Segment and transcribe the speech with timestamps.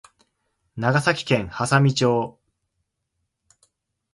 [0.77, 2.39] 長崎県波佐見町